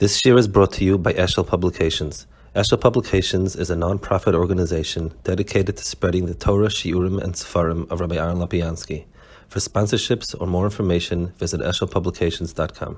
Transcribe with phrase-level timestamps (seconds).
[0.00, 2.26] This year is brought to you by Eshel Publications.
[2.56, 8.00] Eshel Publications is a non-profit organization dedicated to spreading the Torah, Shiurim, and Sefarim of
[8.00, 9.04] Rabbi Aaron Lopiansky.
[9.48, 12.96] For sponsorships or more information, visit eshelpublications.com.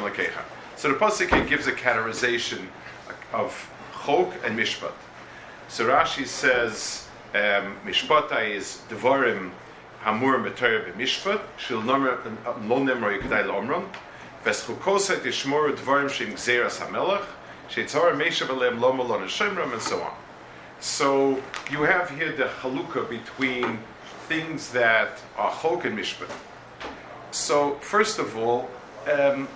[0.00, 0.44] Lekecha.
[0.76, 2.68] So the Pasuk gives a categorization
[3.34, 3.70] of
[4.06, 4.94] chok and mishpat.
[5.68, 7.01] So Rashi says,
[7.32, 9.50] mishpata is devarim
[10.02, 13.86] hamur meter b'mishpat, shil lo nemro yikdai lomron,
[14.44, 17.24] v'schukosei tishmor devarim shim gzeras hamelach,
[17.68, 20.12] sheitzar meishav alem and so on.
[20.80, 21.40] So
[21.70, 23.78] you have here the halukah between
[24.28, 26.30] things that are chok and mishpat.
[27.30, 28.68] So first of all,
[29.10, 29.48] um,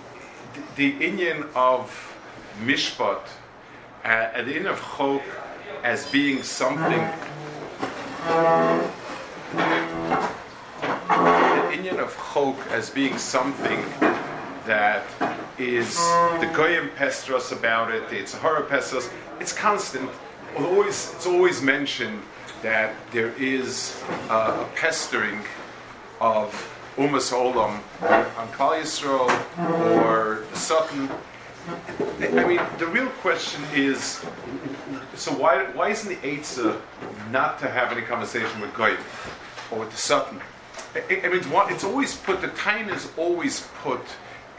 [0.75, 2.15] the, the inyan of
[2.63, 3.21] mishpat
[4.03, 5.21] uh, the inyan of chok
[5.83, 7.05] as being something.
[8.27, 8.83] The
[11.71, 13.85] inyan of chok as being something
[14.65, 15.03] that
[15.57, 15.95] is
[16.41, 18.03] the goyim pestros about it.
[18.11, 19.09] It's a horror pestros.
[19.39, 20.09] It's constant.
[20.57, 22.21] Always, it's always mentioned
[22.61, 23.95] that there is
[24.29, 25.41] a pestering
[26.19, 26.51] of
[26.97, 27.79] umas olam
[28.37, 29.29] on Klal Yisrael
[30.03, 31.09] or Sutton.
[31.67, 34.23] I mean, the real question is,
[35.15, 36.79] so why, why isn't the Eitzah
[37.31, 38.97] not to have any conversation with Goyim
[39.71, 40.39] or with the Sutton?
[40.95, 44.01] I, I mean, it's, always put, the time is always put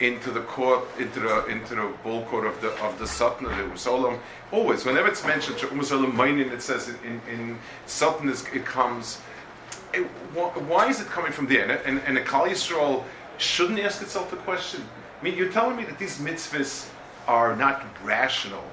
[0.00, 3.56] into the court, into the into the bull court of the of the Sutton of
[3.56, 4.20] the Usolam.
[4.52, 9.20] Always, whenever it's mentioned, Usolam Mainin, it says in, in Sutton is, it comes.
[9.92, 11.64] It, why is it coming from there?
[11.64, 13.02] And, and, and a Klal Yisrael
[13.38, 14.84] shouldn't ask itself the question.
[15.20, 16.88] I mean, you're telling me that these mitzvahs
[17.28, 18.64] are not rational.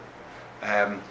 [0.63, 1.01] Um,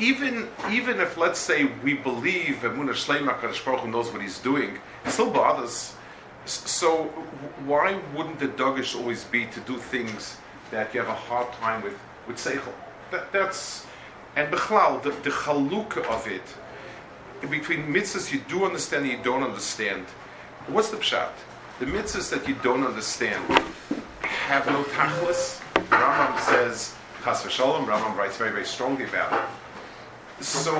[0.00, 4.40] even even if let's say we believe Emunah Shleima Kadosh Baruch Hu knows what he's
[4.40, 5.94] doing, it still bothers.
[6.46, 7.04] So
[7.64, 10.38] why wouldn't the dogish always be to do things
[10.70, 12.72] that you have a hard time with with seichel?
[13.12, 13.86] That, that's
[14.34, 16.42] and bechlal the, the chalukah of it
[17.46, 20.04] between mitzvahs you do understand and you don't understand.
[20.66, 21.30] What's the pshat?
[21.78, 23.44] The mitzvahs that you don't understand
[24.20, 25.60] have no tachlis.
[25.86, 27.86] Rambam says chas v'shalom.
[27.86, 30.44] Rambam writes very very strongly about it.
[30.44, 30.74] So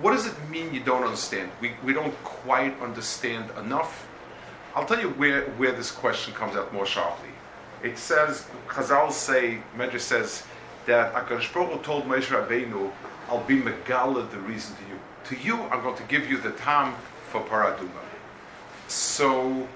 [0.00, 1.50] what does it mean you don't understand?
[1.60, 4.06] We we don't quite understand enough.
[4.74, 7.30] I'll tell you where, where this question comes out more sharply.
[7.82, 10.44] It says, Chazal say, Medrash says,
[10.86, 12.92] that HaKadosh Baruch told Moshe Rabbeinu,
[13.28, 14.98] I'll be Megala the reason to you.
[15.24, 16.94] To you, I'm going to give you the time
[17.30, 17.90] for Parah Adumah.
[18.88, 19.66] So,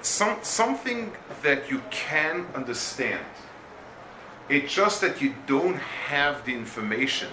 [0.00, 3.24] some, something that you can understand,
[4.48, 7.28] it's just that you don't have the information.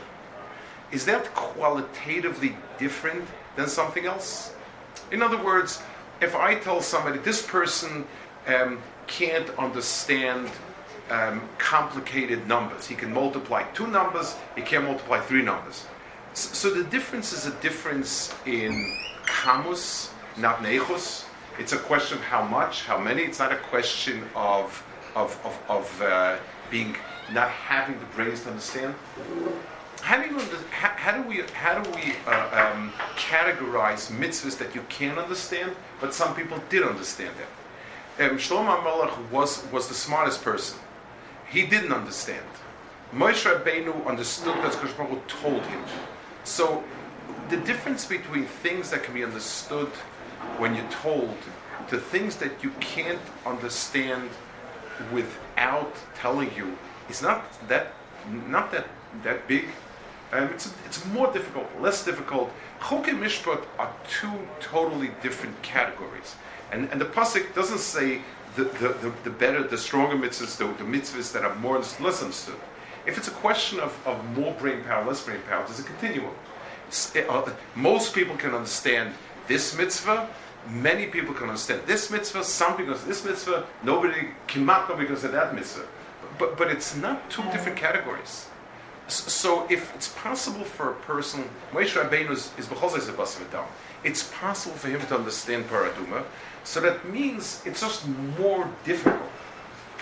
[0.92, 4.53] Is that qualitatively different than something else?
[5.12, 5.81] In other words,
[6.22, 8.06] if I tell somebody this person
[8.48, 10.50] um, can't understand
[11.09, 15.86] um, complicated numbers, he can multiply two numbers, he can't multiply three numbers.
[16.34, 21.25] So, so the difference is a difference in kamus, not nechus.
[21.58, 23.24] It's a question of how much, how many.
[23.24, 24.84] It's not a question of
[25.16, 26.38] of of, of uh,
[26.69, 26.96] being
[27.34, 28.96] not having the brains to understand.
[30.02, 30.40] How do, you,
[30.72, 36.13] how, do we how do we uh, um, categorize mitzvahs that you can understand, but
[36.13, 38.31] some people did understand them?
[38.31, 40.80] Um, Shlomo Melech was was the smartest person.
[41.50, 42.46] He didn't understand.
[43.13, 45.84] Moshe Rabbeinu understood because Kosh Baruch told him.
[46.44, 46.84] So
[47.50, 49.88] the difference between things that can be understood
[50.57, 51.36] when you're told
[51.90, 54.30] to things that you can't understand
[55.12, 56.78] without telling you
[57.10, 57.94] is not that
[58.48, 58.88] not that
[59.24, 59.66] that big.
[60.32, 62.52] Um, it's, it's more difficult, less difficult.
[62.88, 66.36] Chok and Mishpat are two totally different categories.
[66.72, 68.22] And, and the Pasuk doesn't say
[68.56, 72.22] the, the, the, the better, the stronger mitzvahs, the, the mitzvahs that are more less
[72.22, 72.60] understood.
[73.08, 76.34] If it's a question of, of more brain power, less brain power, there's a continuum.
[77.16, 79.16] Uh, most people can understand
[79.48, 80.30] this mitzvah,
[80.68, 85.16] many people can understand this mitzvah, some people understand this mitzvah, nobody, kimat nobody can
[85.16, 85.86] understand that mitzvah.
[86.38, 88.48] But, but it's not two different categories.
[89.08, 93.66] So if it's possible for a person, Moshe Rabbeinu is, is a basim
[94.04, 96.24] it's possible for him to understand Parah Adumah,
[96.64, 98.08] so that means it's just
[98.38, 99.30] more difficult.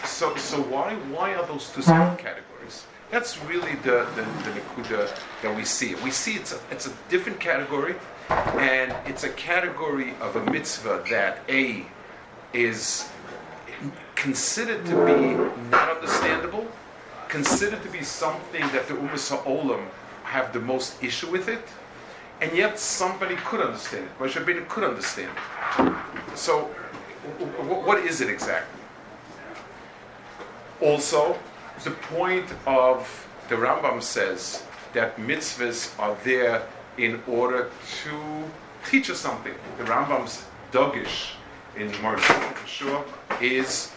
[0.04, 2.86] So, so why, why are those two separate categories?
[3.10, 5.96] That's really the, the, the Nakuda that we see.
[5.96, 7.96] We see it's a, it's a different category,
[8.30, 11.86] and it's a category of a mitzvah that A
[12.54, 13.10] is
[14.16, 16.68] considered to be not understandable,
[17.28, 19.86] considered to be something that the Umas Ha'olam
[20.24, 21.66] have the most issue with it,
[22.42, 24.20] and yet somebody could understand it.
[24.20, 25.32] Moshe Rabbeinu could understand
[25.80, 26.38] it.
[26.38, 26.66] So,
[27.86, 28.82] what is it exactly?
[30.82, 31.38] Also,
[31.84, 34.64] the point of the Rambam says
[34.94, 37.70] that mitzvahs are there in order
[38.04, 38.44] to
[38.90, 39.54] teach us something.
[39.78, 41.34] The Rambam's dogish
[41.76, 42.24] in Morgan
[42.66, 43.06] sure
[43.42, 43.92] is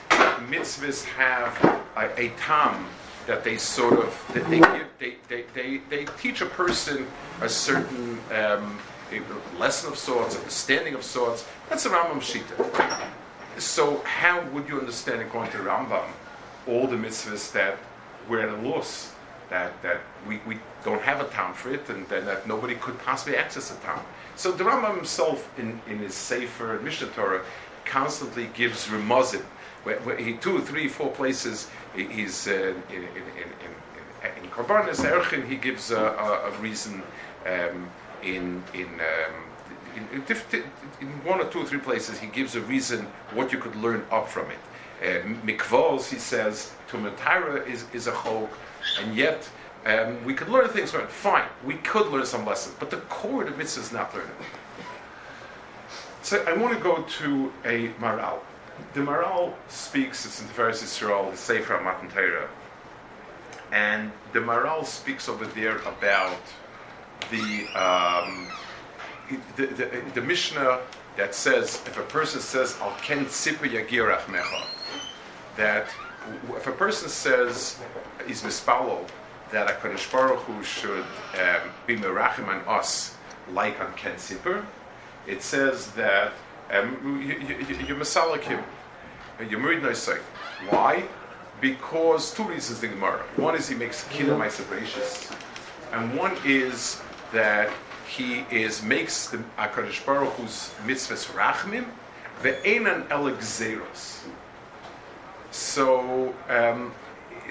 [0.49, 1.56] mitzvahs have
[1.97, 2.87] a, a tam
[3.26, 7.06] that they sort of that they give they, they, they, they teach a person
[7.41, 8.79] a certain um,
[9.12, 11.47] a lesson of sorts, understanding of sorts.
[11.69, 13.11] That's the Rambam Shita.
[13.58, 16.05] So how would you understand according to Rambam
[16.67, 17.79] all the mitzvahs that
[18.29, 19.12] we're at a loss,
[19.50, 22.99] that, that we, we don't have a town for it, and, and that nobody could
[23.00, 24.02] possibly access a town.
[24.37, 27.43] So the Rambam himself, in, in his Sefer Mishnah Torah,
[27.85, 29.44] constantly gives remozim.
[29.82, 34.50] Where, where he two, three, four places, he, he's uh, in, in, in, in, in
[34.50, 37.02] Korbanis Erchin, he gives a, a, a reason
[37.47, 37.91] um,
[38.23, 39.35] in in, um,
[39.97, 40.23] in,
[41.00, 42.19] in, one or two or three places.
[42.19, 44.58] He gives a reason what you could learn up from it.
[45.02, 48.50] Uh, mikvos, he says, to Matara is, is a chok,
[49.00, 49.48] and yet
[49.87, 51.10] um, we could learn things from it.
[51.10, 54.31] Fine, we could learn some lessons, but the core of mitzvah is not learning.
[56.22, 58.40] So I want to go to a Maharal.
[58.94, 62.48] The Maharal speaks, it's in the Tiferes Yisrael, the Sefer Matan Torah,
[63.72, 66.40] and the Maharal speaks over there about
[67.31, 68.48] the, um,
[69.56, 70.81] the, the, the Mishnah
[71.16, 74.66] that says, if a person says, Al ken tzipa yagirach mecha,
[75.56, 75.87] that
[76.56, 77.78] if a person says,
[78.31, 79.09] is mispalo,
[79.50, 81.05] that a Kadosh Baruch Hu should
[81.35, 83.17] um, be merachim on us,
[83.53, 84.65] like on Ken Sipper,
[85.27, 86.32] it says that
[86.71, 87.56] um, you, you,
[87.87, 88.62] you're masalakim,
[89.49, 90.19] you're noisai.
[90.69, 91.05] Why?
[91.61, 93.23] Because two reasons in Gemara.
[93.37, 95.37] One is he makes kiddush ma'asabracious,
[95.93, 97.00] and one is
[97.33, 97.71] that
[98.06, 101.87] he is makes the Hakadosh Baruch Hu's mitzvahs rachmim
[102.43, 104.21] ve'enan elegzeros.
[105.50, 106.93] So, um,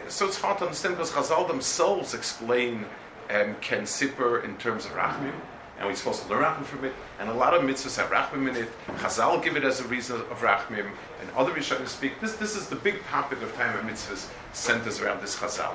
[0.07, 2.86] so it's hard to understand because Chazal themselves explain
[3.30, 5.34] um, Ken Sipper in terms of rachmim,
[5.78, 6.94] and we're supposed to learn rachmim from it.
[7.19, 8.69] And a lot of mitzvahs have rachmim in it.
[8.98, 10.90] Chazal give it as a reason of rachmim,
[11.22, 12.19] and other Rishonim speak.
[12.19, 15.74] This this is the big topic of time of mitzvahs centers around this Chazal.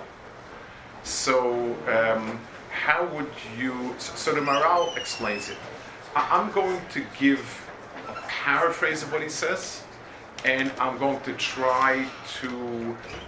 [1.03, 1.77] So.
[1.87, 2.41] Um,
[2.75, 3.95] how would you?
[3.99, 5.57] So the Maharal explains it.
[6.17, 7.71] I'm going to give
[8.09, 9.84] a paraphrase of what he says,
[10.45, 12.07] and I'm going to try
[12.41, 12.49] to.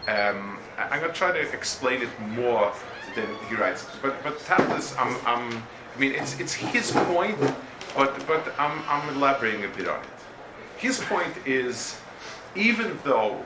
[0.09, 2.73] Um, I'm going to try to explain it more
[3.15, 3.87] than he writes.
[4.03, 5.63] But but Talis, I'm, I'm.
[5.95, 7.39] I mean, it's it's his point,
[7.97, 10.09] but but I'm I'm elaborating a bit on it.
[10.77, 11.99] His point is,
[12.55, 13.45] even though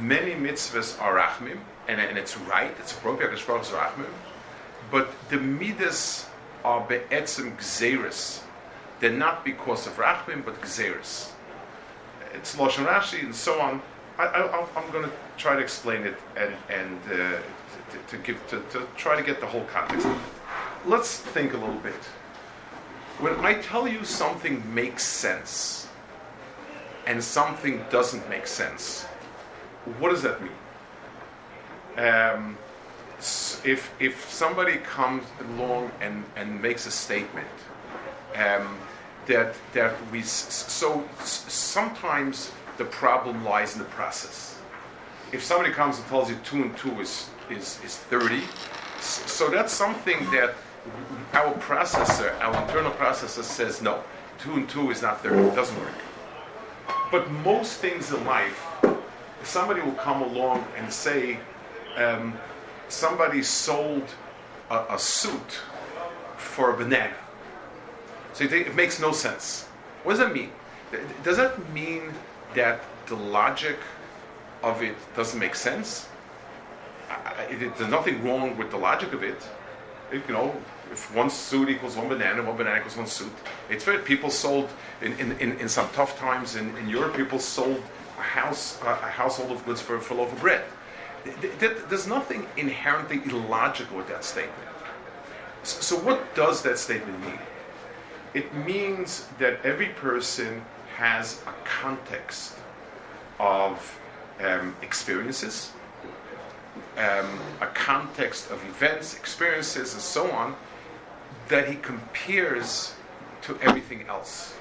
[0.00, 1.58] many mitzvahs are rachmim,
[1.88, 4.06] and, and it's right, it's appropriate, Hashbarach is rachmim
[4.92, 6.26] but the midas
[6.64, 8.42] are be'etzim gzeris.
[9.00, 11.31] They're not because of rachmim, but gzeris.
[12.34, 13.82] It's Lashon Rashi and so on.
[14.18, 17.38] I, am going to try to explain it and, and uh,
[17.90, 20.06] to, to, give to, to try to get the whole context.
[20.84, 21.94] Let's think a little bit.
[23.18, 25.88] When I tell you something makes sense
[27.06, 29.04] and something doesn't make sense,
[29.98, 30.52] what does that mean?
[31.96, 32.56] Um,
[33.64, 37.46] if if somebody comes along and, and makes a statement
[38.34, 38.78] um,
[39.26, 44.58] that that we so sometimes the problem lies in the process.
[45.32, 48.42] If somebody comes and tells you two and two is is, is thirty,
[49.00, 50.54] so that's something that
[51.32, 54.02] our processor, our internal processor says no,
[54.38, 55.94] two and two is not thirty, it doesn't work.
[57.10, 58.66] But most things in life,
[59.42, 61.38] somebody will come along and say.
[61.96, 62.38] Um,
[62.92, 64.04] somebody sold
[64.70, 65.60] a, a, suit
[66.36, 67.14] for a banana.
[68.32, 69.64] So it makes no sense.
[70.04, 70.50] What does that mean?
[71.22, 72.12] Does that mean
[72.54, 73.78] that the logic
[74.62, 76.08] of it doesn't make sense?
[77.10, 79.42] I, it, there's nothing wrong with the logic of it.
[80.10, 80.22] it.
[80.26, 80.56] You know,
[80.90, 83.32] if one suit equals one banana, one banana equals one suit.
[83.70, 83.98] It's fair.
[83.98, 84.70] People sold
[85.00, 87.16] in, in, in, in some tough times in, in Europe.
[87.16, 87.82] People sold
[88.18, 90.64] a house a household of goods for, for a loaf of bread
[91.24, 94.58] there's nothing inherently illogical with that statement.
[95.62, 97.38] So, what does that statement mean?
[98.34, 100.64] It means that every person
[100.96, 102.54] has a context
[103.38, 104.00] of
[104.40, 105.72] um, experiences,
[106.96, 107.28] um,
[107.60, 110.56] a context of events, experiences, and so on,
[111.48, 112.94] that he compares
[113.42, 114.54] to everything else.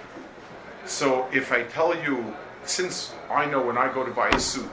[0.86, 2.36] So, if I tell you,
[2.66, 4.70] since I know when I go to buy a suit,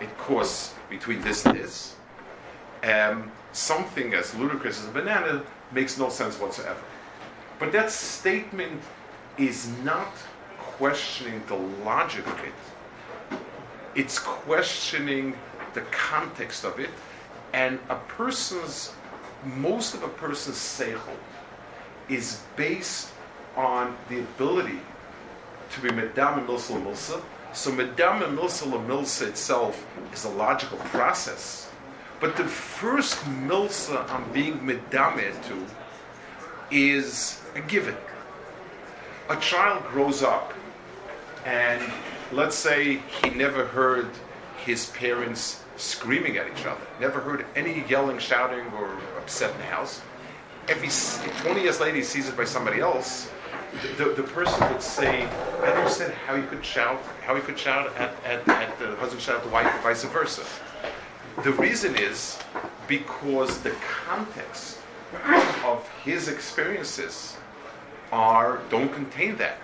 [0.00, 1.94] it costs between this and this,
[2.82, 6.80] um, something as ludicrous as a banana makes no sense whatsoever.
[7.62, 8.82] But that statement
[9.38, 10.12] is not
[10.58, 11.54] questioning the
[11.84, 13.38] logic of it.
[13.94, 15.36] It's questioning
[15.72, 16.90] the context of it,
[17.52, 18.92] and a person's
[19.46, 21.16] most of a person's seichel
[22.08, 23.12] is based
[23.56, 24.80] on the ability
[25.70, 27.22] to be medam milsa milsa.
[27.52, 31.70] So medam milsa milsa itself is a logical process,
[32.18, 35.64] but the first milsa I'm being medame to
[36.72, 37.96] is a given.
[39.28, 40.52] A child grows up,
[41.44, 41.82] and
[42.32, 44.08] let's say he never heard
[44.64, 49.64] his parents screaming at each other, never heard any yelling, shouting, or upset in the
[49.64, 50.00] house.
[50.68, 53.30] If he, 20 years later he sees it by somebody else,
[53.96, 57.58] the, the person would say, I don't understand how he could shout, how he could
[57.58, 60.42] shout at, at, at the husband shout at the wife, or vice versa.
[61.42, 62.38] The reason is
[62.86, 64.78] because the context
[65.64, 67.36] of his experiences
[68.12, 69.58] are don't contain that.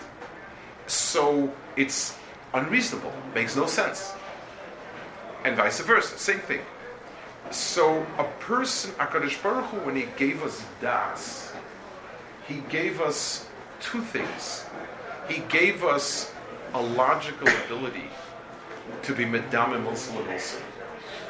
[0.86, 2.16] So it's
[2.54, 4.12] unreasonable, makes no sense.
[5.44, 6.60] And vice versa, same thing.
[7.50, 11.52] So a person, Akadosh Baruch Hu, when he gave us das,
[12.46, 13.46] he gave us
[13.80, 14.64] two things.
[15.28, 16.32] He gave us
[16.74, 18.10] a logical ability
[19.02, 20.60] to be and milsa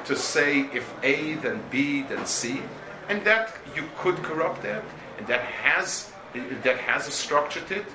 [0.05, 2.63] to say if A then B then C,
[3.09, 4.83] and that you could corrupt that,
[5.19, 7.87] and that has that has a structure to it,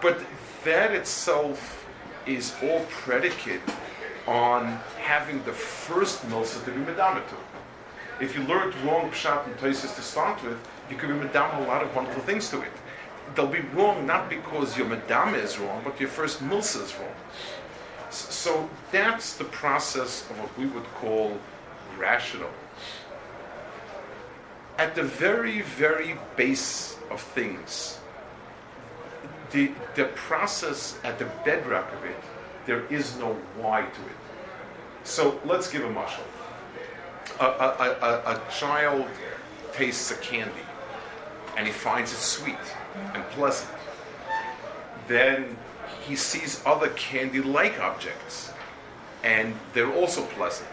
[0.00, 0.18] but
[0.64, 1.86] that itself
[2.26, 3.60] is all predicate
[4.26, 4.66] on
[4.98, 7.22] having the first milsa to be medama.
[8.20, 10.56] If you learned wrong pshat and toises to start with,
[10.88, 12.72] you could be medama a lot of wonderful things to it.
[13.34, 17.14] They'll be wrong not because your medama is wrong, but your first milsa is wrong.
[18.10, 21.36] So that's the process of what we would call
[21.98, 22.50] rational.
[24.78, 27.98] At the very, very base of things,
[29.50, 32.16] the, the process at the bedrock of it,
[32.66, 34.16] there is no why to it.
[35.04, 36.24] So let's give a mushal.
[37.40, 39.06] A, a, a, a child
[39.72, 40.52] tastes a candy
[41.56, 42.56] and he finds it sweet
[43.14, 43.70] and pleasant.
[45.08, 45.56] Then
[46.06, 48.52] he sees other candy like objects
[49.22, 50.68] and they're also pleasant.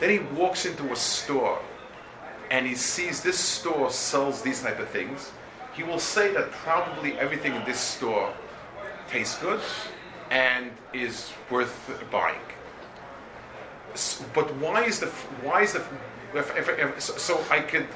[0.00, 1.58] Then he walks into a store
[2.50, 5.32] and he sees this store sells these type of things.
[5.78, 8.34] He will say that probably everything in this store
[9.08, 9.60] tastes good
[10.28, 12.40] and is worth buying.
[14.34, 15.06] But why is the
[15.46, 15.84] why is the
[16.34, 17.86] if, if, if, so I could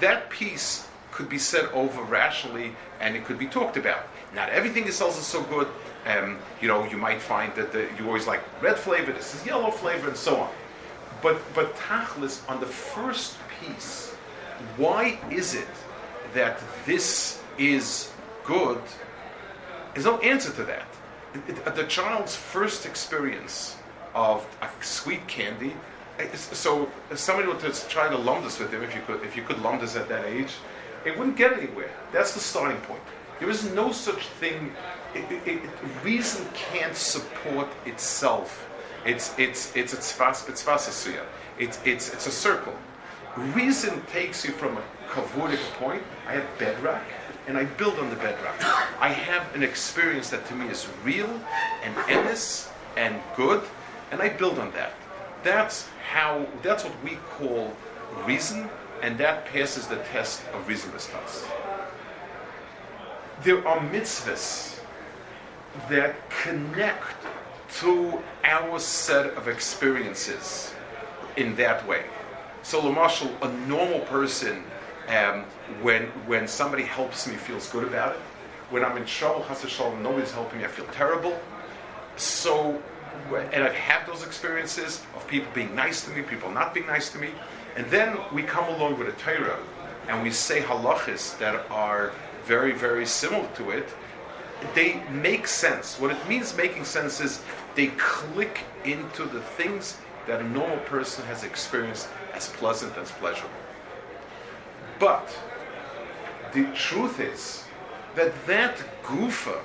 [0.00, 4.08] that piece could be said over rationally and it could be talked about.
[4.34, 5.68] Not everything he sells is so good.
[6.06, 9.46] Um, you know, you might find that the, you always like red flavor, this is
[9.46, 10.50] yellow flavor, and so on.
[11.22, 14.10] But but tachlis on the first piece,
[14.76, 15.68] why is it
[16.34, 18.10] that this is
[18.44, 18.80] good?
[19.94, 20.86] There's no answer to that.
[21.34, 23.76] It, it, the child's first experience
[24.14, 25.74] of a sweet candy.
[26.36, 29.60] So somebody would try to lump this with him, if you could, if you could
[29.62, 30.54] lump this at that age,
[31.04, 31.90] it wouldn't get anywhere.
[32.12, 33.00] That's the starting point.
[33.38, 34.74] There is no such thing.
[35.14, 35.60] It,
[36.04, 38.68] reason can't support itself.
[39.06, 39.94] It's it's it's.
[41.58, 42.74] It's it's it's a circle.
[43.36, 46.02] Reason takes you from a kavodic point.
[46.26, 47.02] I have bedrock,
[47.46, 48.54] and I build on the bedrock.
[49.00, 51.28] I have an experience that to me is real
[51.82, 53.62] and endless and good,
[54.10, 54.92] and I build on that.
[55.42, 56.46] That's how.
[56.62, 57.74] That's what we call
[58.26, 58.68] reason,
[59.02, 61.46] and that passes the test of reasonableness.
[63.42, 64.80] There are mitzvahs
[65.88, 67.16] that connect
[67.80, 70.74] to our set of experiences
[71.36, 72.04] in that way.
[72.62, 74.64] So, Lamashal, a normal person,
[75.10, 75.44] um,
[75.82, 78.20] when when somebody helps me, feels good about it.
[78.70, 81.38] When I'm in trouble, has Shalom, nobody's helping me, I feel terrible.
[82.16, 82.80] So
[83.52, 87.10] and I've had those experiences of people being nice to me, people not being nice
[87.10, 87.28] to me,
[87.76, 89.58] and then we come along with a Torah
[90.08, 92.12] and we say halachas that are
[92.44, 93.88] very, very similar to it.
[94.74, 95.98] They make sense.
[96.00, 97.42] What it means making sense is
[97.74, 103.59] they click into the things that a normal person has experienced as pleasant as pleasurable.
[105.00, 105.34] But
[106.52, 107.64] the truth is
[108.14, 109.58] that that goofa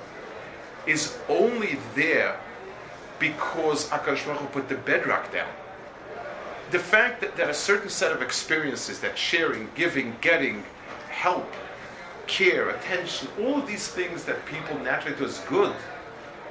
[0.86, 2.40] is only there
[3.18, 5.48] because Akash Baruch put the bedrock down.
[6.70, 10.64] The fact that, that a certain set of experiences, that sharing, giving, getting,
[11.10, 11.52] help,
[12.26, 15.74] care, attention, all of these things that people naturally do is good,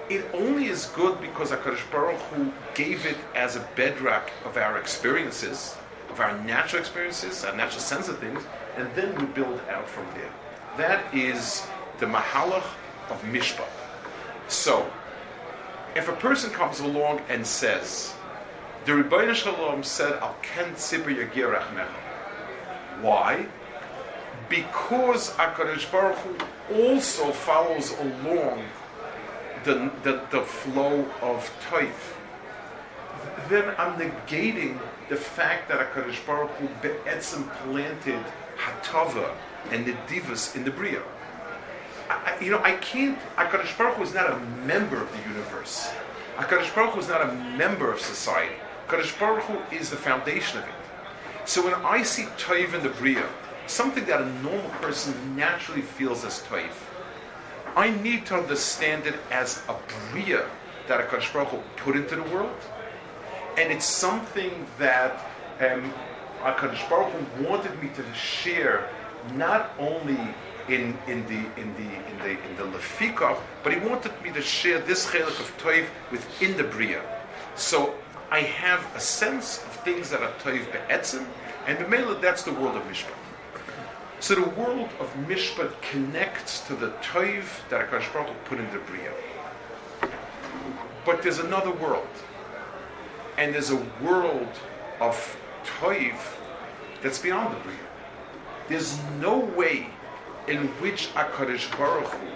[0.10, 4.78] it only is good because HaKadosh Baruch Hu gave it as a bedrock of our
[4.78, 5.76] experiences,
[6.10, 8.44] of our natural experiences, our natural sense of things,
[8.78, 10.32] and then we build out from there.
[10.78, 11.66] That is
[12.00, 12.68] the mahalach
[13.10, 13.70] of mishpat.
[14.48, 14.92] So,
[15.96, 18.14] if a person comes along and says,
[18.86, 21.88] the Rebbeinu Shalom said, Al ken tzibur yagirach
[23.02, 23.48] Why?
[24.50, 28.64] Because HaKadosh Baruch Hu also follows along
[29.64, 32.16] the, the, the flow of Taif.
[33.50, 34.80] Then I'm negating
[35.10, 38.24] the fact that HaKadosh Baruch Hu be'etzim planted
[38.66, 39.34] Hatava
[39.72, 41.02] and the divas in the Bria.
[42.10, 43.18] I, you know, I can't.
[43.36, 45.90] Hakadosh Baruch Hu is not a member of the universe.
[46.36, 48.56] Hakadosh Baruch Hu is not a member of society.
[48.88, 50.74] Hakadosh Baruch Hu is the foundation of it.
[51.46, 53.28] So when I see toiv in the bria,
[53.68, 56.74] something that a normal person naturally feels as toiv,
[57.76, 59.76] I need to understand it as a
[60.12, 60.46] bria
[60.88, 62.62] that Hakadosh Baruch Hu put into the world,
[63.58, 65.26] and it's something that
[65.60, 65.94] um,
[66.46, 68.88] Hakadosh Baruch Hu wanted me to share
[69.34, 70.20] not only
[70.70, 74.44] in, in the in the in the in the lefikach, but he wanted me to
[74.44, 77.02] share this chelik of toiv within the bria.
[77.56, 77.96] So
[78.30, 81.26] I have a sense of things that are toiv be'etzim,
[81.66, 83.18] and the b'meila that's the world of mishpat.
[84.20, 88.72] So the world of mishpat connects to the toiv that Hakadosh Baruch Hu put in
[88.72, 89.12] the bria.
[91.08, 92.08] But there's another world,
[93.38, 94.60] and there's a world
[95.00, 95.38] of
[95.80, 96.16] toiv
[97.02, 97.78] that's beyond the bria.
[98.68, 99.88] There's no way
[100.48, 102.28] in which Akadosh Baruch Hu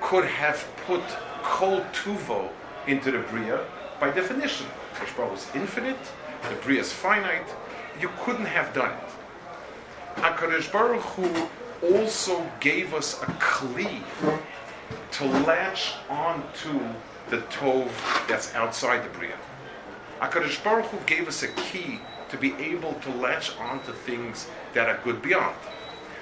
[0.00, 1.02] could have put
[1.42, 2.50] Kol Tuvo
[2.86, 3.64] into the Bria
[4.00, 4.66] by definition.
[4.94, 5.98] Akadosh Baruch is infinite,
[6.48, 7.48] the Bria is finite.
[8.00, 9.10] You couldn't have done it.
[10.16, 11.48] Akadosh Baruch Hu
[11.82, 14.02] also gave us a kli
[15.12, 16.80] to latch onto
[17.28, 17.88] the tov
[18.28, 19.36] that's outside the bria.
[20.20, 22.00] Akadosh Baruch Hu gave us a key
[22.32, 25.54] to be able to latch onto things that are good beyond.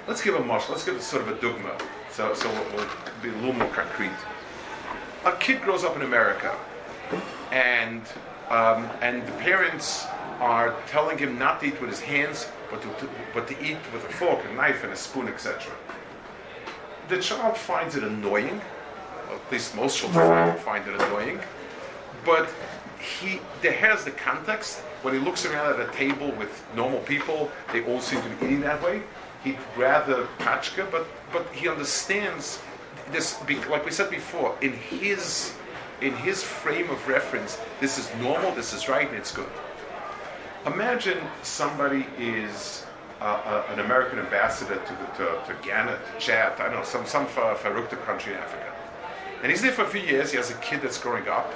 [0.07, 0.69] Let's give a mush.
[0.69, 1.75] Let's give a sort of a dogma,
[2.11, 2.89] so so we'll, we'll
[3.23, 4.11] be a little more concrete.
[5.25, 6.53] A kid grows up in America,
[7.51, 8.01] and
[8.49, 10.05] um, and the parents
[10.41, 13.77] are telling him not to eat with his hands, but to, to, but to eat
[13.93, 15.71] with a fork, a knife, and a spoon, etc.
[17.07, 18.59] The child finds it annoying.
[19.29, 21.39] At least most children find it annoying.
[22.25, 22.49] But
[22.99, 24.83] he has the context.
[25.01, 28.45] When he looks around at a table with normal people, they all seem to be
[28.45, 29.03] eating that way
[29.43, 32.61] he'd rather Pachka, but but he understands
[33.11, 33.39] this.
[33.69, 35.53] Like we said before, in his
[36.01, 39.49] in his frame of reference, this is normal, this is right, and it's good.
[40.65, 42.85] Imagine somebody is
[43.19, 46.83] uh, uh, an American ambassador to, the, to, to Ghana, to Chad, I don't know,
[46.83, 48.73] some, some far, Farukta country in Africa.
[49.41, 51.51] And he's there for a few years, he has a kid that's growing up,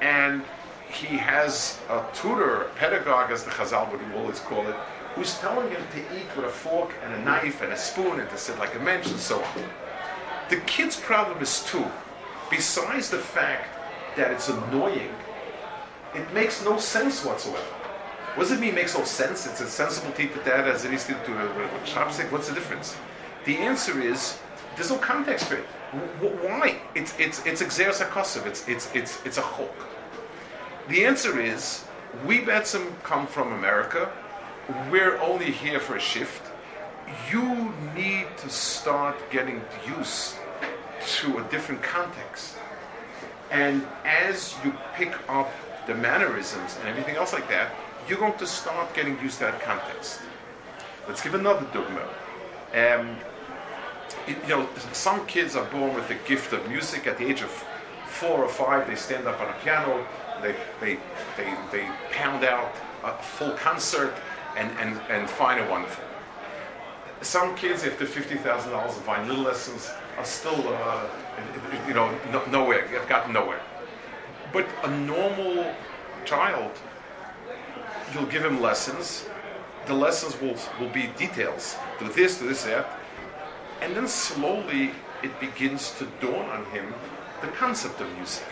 [0.00, 0.42] and
[0.90, 4.76] he has a tutor, a pedagogue, as the Chazal would always call it,
[5.14, 8.28] who's telling him to eat with a fork and a knife and a spoon and
[8.30, 9.64] to sit like a mensch and so on.
[10.48, 11.84] The kid's problem is too,
[12.50, 13.68] besides the fact
[14.16, 15.10] that it's annoying,
[16.14, 17.58] it makes no sense whatsoever.
[18.36, 19.46] What does it mean makes no sense?
[19.46, 22.30] It's as sensible to eat that as it is to do a uh, chopstick.
[22.30, 22.96] What's the difference?
[23.46, 24.38] The answer is
[24.74, 25.64] there's no context for it.
[26.20, 26.78] Why?
[26.94, 28.00] It's it's it's exeris
[28.46, 29.74] It's it's it's it's a chok.
[30.88, 31.84] The answer is
[32.26, 34.10] we some come from America
[34.90, 36.42] we're only here for a shift.
[37.30, 40.34] You need to start getting used
[41.18, 42.56] to a different context.
[43.50, 45.52] And as you pick up
[45.86, 47.72] the mannerisms and everything else like that,
[48.08, 50.20] you're going to start getting used to that context.
[51.06, 52.08] Let's give another dogma.
[52.74, 53.16] Um,
[54.26, 57.06] you know, some kids are born with the gift of music.
[57.06, 57.50] At the age of
[58.06, 60.04] four or five, they stand up on a piano,
[60.42, 60.98] they, they,
[61.36, 62.72] they, they pound out
[63.04, 64.14] a full concert,
[64.56, 66.04] and, and, and fine and wonderful.
[67.20, 71.06] Some kids, after $50,000 of violin lessons, are still, uh,
[71.86, 73.60] you know, no, nowhere, have gotten nowhere.
[74.52, 75.74] But a normal
[76.24, 76.72] child,
[78.12, 79.28] you'll give him lessons.
[79.86, 81.76] The lessons will, will be details.
[81.98, 82.88] Do this, do this, that.
[83.82, 84.90] And then slowly
[85.22, 86.94] it begins to dawn on him
[87.40, 88.44] the concept of music.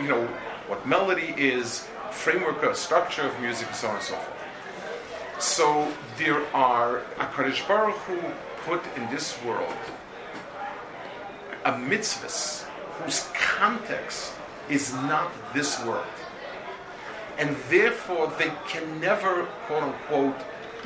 [0.00, 0.26] You know,
[0.66, 4.34] what melody is, framework, or structure of music, and so on and so forth.
[5.38, 8.20] So there are Akadosh Baruch Hu
[8.64, 9.74] put in this world
[11.64, 12.28] a mitzvah
[12.98, 14.34] whose context
[14.68, 16.04] is not this world.
[17.38, 20.36] And therefore they can never, quote unquote,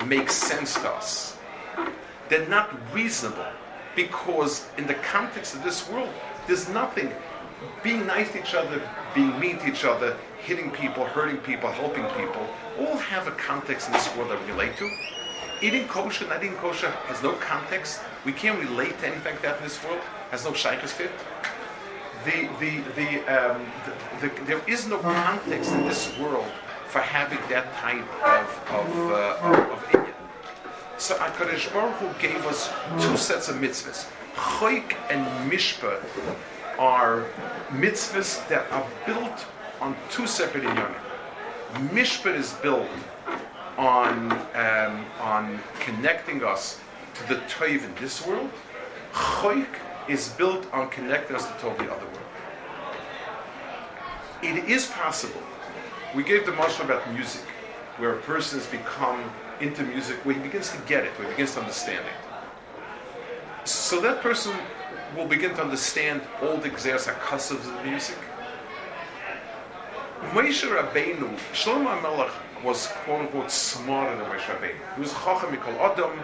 [0.06, 1.36] make sense to us.
[2.28, 3.52] They're not reasonable
[3.96, 6.10] because in the context of this world,
[6.46, 7.12] there's nothing.
[7.82, 8.80] Being nice to each other,
[9.14, 12.46] being mean to each other, hitting people, hurting people, helping people,
[12.78, 14.90] all have a context in this world that we relate to.
[15.60, 18.00] eating kosher, not eating kosher has no context.
[18.24, 20.00] We can't relate to anything like that in this world.
[20.30, 21.10] Has no shaykhs fit.
[22.24, 23.62] The, the, the, um,
[24.20, 26.50] the, the, there is no context in this world
[26.86, 30.14] for having that type of, of, uh, of, of
[30.98, 34.08] So HaKadosh Baruch Hu gave us two sets of mitzvahs.
[34.34, 36.02] Choik and Mishpat
[36.78, 37.26] are
[37.70, 39.46] mitzvahs that are built
[39.80, 40.94] on two separate inyanim.
[41.90, 42.88] Mishpat is built
[43.76, 46.80] on, um, on connecting us
[47.14, 48.50] to the Tov in this world.
[49.12, 49.66] Choik
[50.08, 52.18] is built on connecting us to Tov the other world.
[54.42, 55.42] It is possible.
[56.14, 57.42] We gave the marshal about music,
[57.98, 59.22] where a person has become
[59.60, 63.68] into music, where he begins to get it, where he begins to understand it.
[63.68, 64.54] So that person
[65.16, 68.18] will begin to understand all the hakasavs of the music.
[70.32, 72.32] Moshe Rabbeinu, Shlomo Melech
[72.64, 74.94] was quote unquote smarter than Moshe Rabbeinu.
[74.94, 76.18] He was Chacham Mikol Adam.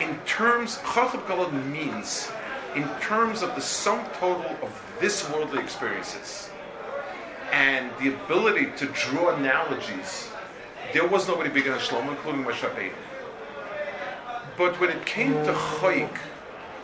[0.00, 2.30] In terms, Chacham Mikol Adam means
[2.76, 6.50] in terms of the sum total of this worldly experiences
[7.52, 10.28] and the ability to draw analogies.
[10.92, 12.92] There was nobody bigger than Shlomo, including Moshe Rabbeinu.
[14.58, 16.16] But when it came to Chayik,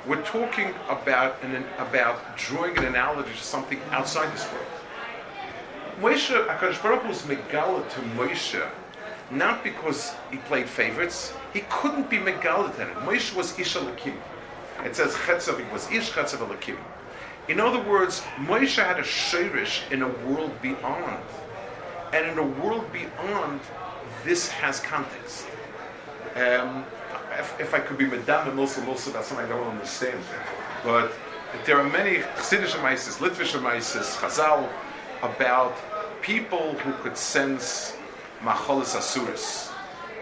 [0.09, 4.67] we're talking about an, about drawing an analogy to something outside this world.
[6.01, 8.67] Moshe, Akadosh Baruch was megala to Moshe,
[9.31, 11.35] not because he played favorites.
[11.53, 12.95] He couldn't be megala to it.
[12.99, 14.17] Moshe was Ish Alakim.
[14.85, 16.79] It says Chetzav, he was Ish Chetzav Alakim.
[17.49, 21.23] In other words, Moshe had a shirish in a world beyond.
[22.15, 23.61] And in a world beyond,
[24.25, 25.47] this has context.
[26.35, 26.87] Um,
[27.39, 30.19] if, if, I could be Madame Milsa Milsa, that's something I don't understand.
[30.83, 31.13] But
[31.65, 34.69] there are many Chassidish Maisis, Litvish Maisis, Chazal,
[35.23, 35.75] about
[36.23, 37.97] people who could sense
[38.41, 39.73] Macholis Asuris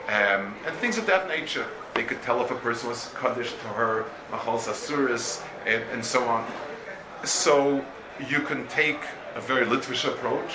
[0.08, 1.66] um, and things of that nature.
[1.94, 6.24] They could tell if a person was Kaddish to her, Macholis Asuris, and, and so
[6.28, 6.46] on.
[7.24, 7.84] So
[8.28, 9.00] you can take
[9.34, 10.52] a very Litvish approach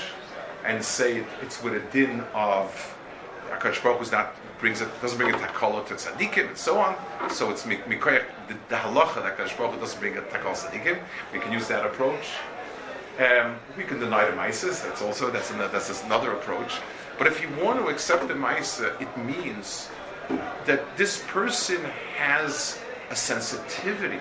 [0.63, 2.95] and say it's with a din of
[3.49, 6.95] Akash Baruch Hu's not brings it doesn't bring a takala to tzaddikim and so on.
[7.29, 10.99] So it's mikoyach the, the halacha that Baruch doesn't bring a takal tzaddikim.
[11.33, 12.27] We can use that approach.
[13.19, 14.81] Um, we can deny the Mises.
[14.81, 16.79] That's also that's another, that's another approach.
[17.17, 19.89] But if you want to accept the Misa, it means
[20.65, 21.83] that this person
[22.15, 24.19] has a sensitivity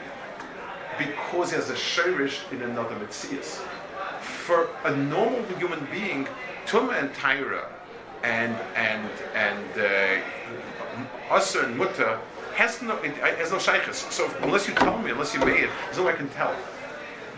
[0.98, 3.58] because he has a shirish in another mitzias.
[4.20, 6.26] For a normal human being,
[6.66, 7.66] Tuma and Tyra
[8.22, 12.18] and and and uh, and Mutta
[12.54, 14.12] has no it has no shaykhs.
[14.12, 16.54] So if, unless you tell me, unless you made it, there's no I can tell.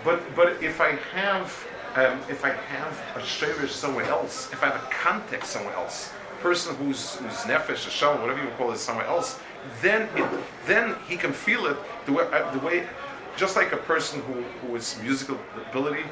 [0.05, 4.71] But but if I have um, if I have a shirish somewhere else, if I
[4.71, 8.79] have a context somewhere else, person who's who's nefesh, a shalom, whatever you call it,
[8.79, 9.38] somewhere else,
[9.81, 10.29] then it
[10.66, 12.87] then he can feel it the way, uh, the way
[13.37, 15.38] just like a person who, who is musical
[15.71, 16.05] ability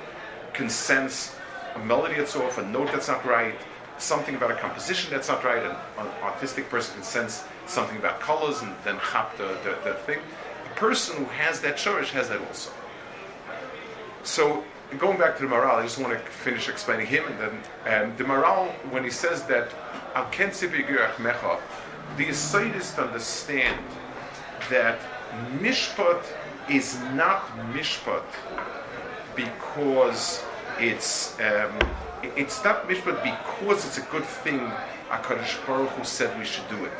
[0.52, 1.36] can sense
[1.74, 3.54] a melody that's off, a note that's not right,
[4.00, 8.20] something about a composition that's not right, and an artistic person can sense something about
[8.20, 10.18] colors and then chap the, the, the thing.
[10.70, 12.70] A person who has that shorish has that also.
[14.22, 14.64] So
[14.98, 17.38] going back to the Maharal, I just want to finish explaining him, and
[17.84, 19.70] then um, the Maharal, when he says that
[20.14, 21.60] al mecha,
[22.16, 23.78] the aside understand
[24.68, 24.98] that
[25.60, 26.24] mishpat
[26.68, 28.24] is not mishpat
[29.36, 30.42] because
[30.80, 31.72] it's um,
[32.22, 34.60] it's not mishpat because it's a good thing.
[35.08, 36.92] Hakadosh Baruch Hu said we should do it.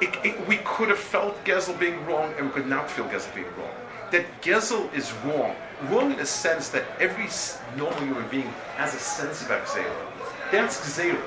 [0.00, 0.48] It, it.
[0.48, 3.74] We could have felt Gezel being wrong, and we could not feel Gezel being wrong.
[4.10, 5.54] That Gezel is wrong,
[5.90, 7.28] wrong in the sense that every
[7.76, 10.06] normal human being has a sense about Gzera.
[10.50, 11.20] That's Gzera.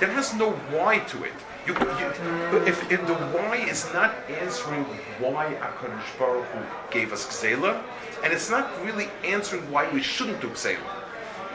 [0.00, 1.32] There has no why to it.
[1.66, 4.84] You, you, if, if, the why is not answering
[5.18, 7.82] why HaKadosh Baruch Hu gave us Gzela,
[8.22, 10.78] and it's not really answering why we shouldn't do Gzela.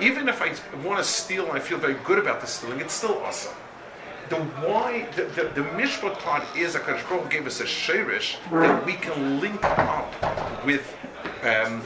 [0.02, 0.54] Even if I
[0.86, 3.54] want to steal and I feel very good about the stealing, it's still awesome.
[4.28, 8.38] The why, the, the, the Mishpat part is HaKadosh Baruch Hu gave us a Sherish
[8.52, 10.93] that we can link up with,
[11.43, 11.82] um,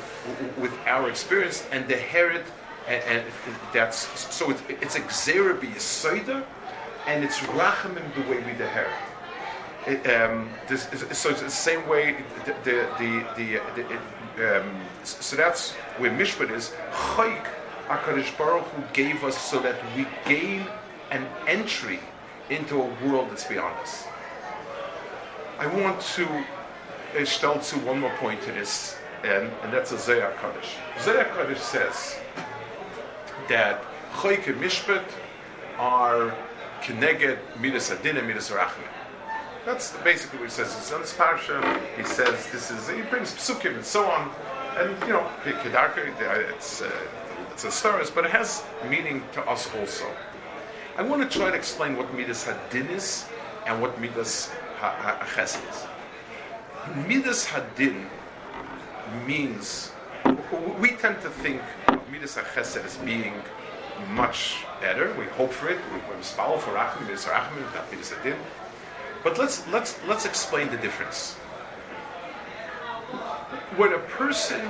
[0.60, 2.46] with our experience and the Herit,
[2.88, 3.26] and, and
[3.72, 6.44] that's, so it's, it's a Gzera B'Yisoida,
[7.08, 8.88] and it's rachamim the way we deher.
[9.88, 12.16] Um, this, so it's the same way
[12.46, 13.62] the the the,
[14.36, 17.46] the, um, so that's where mishpat is chayk
[17.88, 20.66] Hakadosh Baruch Hu gave us so that we gain
[21.12, 22.00] an entry
[22.50, 24.08] into a world that's beyond us.
[25.60, 26.26] I want to
[27.18, 30.76] uh, to one more point to this, and, and that's a Zohar Kaddish.
[31.00, 32.18] Zohar Kaddish says
[33.48, 33.84] that
[34.16, 35.06] chayk and mishpat
[35.78, 36.36] are
[36.86, 38.88] Kineged Midas Adin and Midas Rachman.
[39.66, 40.68] That's basically what he says.
[40.78, 41.58] It's on this parsha.
[41.98, 42.88] He says this is.
[42.88, 44.30] He brings psukim and so on,
[44.78, 46.14] and you know, kedarka.
[46.54, 46.92] It's uh,
[47.52, 50.06] it's a stories, but it has meaning to us also.
[50.96, 53.26] I want to try to explain what midas hadin is
[53.66, 57.08] and what midas hachesed is.
[57.08, 58.06] Midas hadin
[59.26, 59.92] means
[60.80, 63.34] we tend to think of midas hachesed as being
[64.10, 65.14] much better.
[65.14, 65.80] We hope for it.
[65.94, 68.38] We, spal for rachim, midas rachim, not midas hadin.
[69.24, 71.36] But let's let's let's explain the difference.
[73.78, 74.62] When a person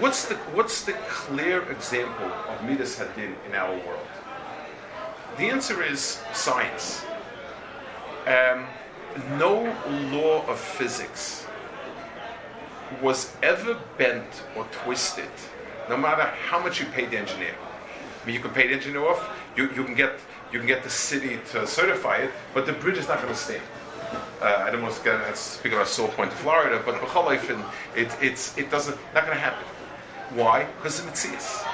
[0.00, 4.06] what's the what's the clear example of midas hadin in our world?
[5.38, 7.04] The answer is science.
[8.26, 8.66] Um,
[9.38, 9.74] no
[10.12, 11.46] law of physics
[13.00, 15.30] was ever bent or twisted,
[15.88, 17.54] no matter how much you pay the engineer.
[18.22, 19.28] I mean, you can pay the engineer off.
[19.56, 20.18] You, you can get
[20.52, 23.38] you can get the city to certify it, but the bridge is not going to
[23.38, 23.62] stand.
[24.40, 26.94] Uh, I don't want to get speak about Saw Point, Florida, but
[27.96, 29.64] it it's it doesn't not going to happen.
[30.34, 30.66] Why?
[30.76, 31.66] Because of Mitzias.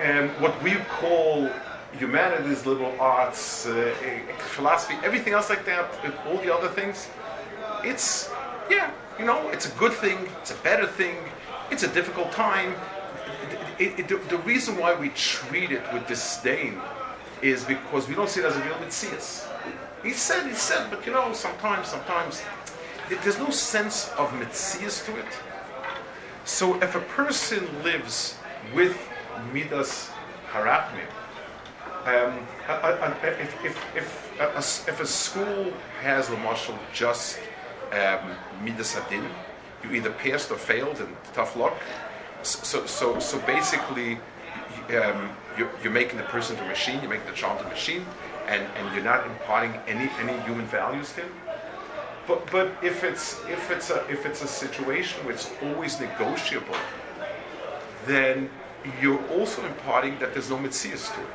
[0.00, 1.50] And what we call
[1.92, 3.92] humanities, liberal arts, uh,
[4.38, 5.90] philosophy, everything else like that,
[6.26, 7.08] all the other things,
[7.82, 8.30] it's
[8.70, 11.16] yeah, you know, it's a good thing, it's a better thing,
[11.70, 12.74] it's a difficult time.
[13.78, 16.80] It, it, the, the reason why we treat it with disdain
[17.42, 19.48] is because we don't see it as a real mitzias.
[20.02, 22.42] He said, he said, but you know, sometimes, sometimes,
[23.08, 25.26] there's no sense of mitzias to it.
[26.44, 28.36] So if a person lives
[28.74, 28.96] with
[29.52, 30.10] midas
[30.50, 31.06] harachmim,
[32.06, 32.46] um,
[33.22, 34.58] if, if, if, a,
[34.90, 37.38] if a school has, Lamashal, just
[37.92, 38.30] um,
[38.62, 39.24] midas adin,
[39.84, 41.76] you either passed or failed, and tough luck.
[42.48, 44.14] So, so, so basically,
[44.96, 48.06] um, you're, you're, making the person a machine, you're making the child a machine,
[48.46, 51.32] and, and you're not imparting any, any human values to him.
[52.26, 56.76] But, but if it's if it's a if it's a situation where it's always negotiable,
[58.06, 58.50] then
[59.00, 61.26] you're also imparting that there's no mitzias to it.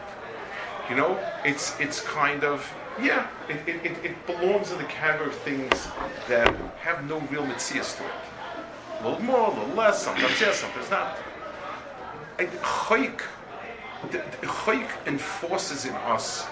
[0.89, 2.71] You know, it's it's kind of
[3.01, 5.87] yeah, it, it, it, belongs in the category of things
[6.27, 8.11] that have no real mitzias to it.
[9.03, 11.17] A little more, a little less, sometimes yes, sometimes not.
[12.37, 13.21] Chayk
[15.05, 16.47] enforces in us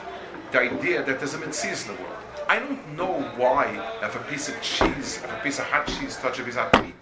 [0.52, 2.18] the idea that there's a mitzias in the world.
[2.50, 6.18] I don't know why if a piece of cheese, if a piece of hot cheese
[6.18, 6.94] touches a piece of meat,